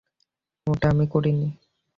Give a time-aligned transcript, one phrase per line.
[0.67, 1.47] ওটা আমি করিনি!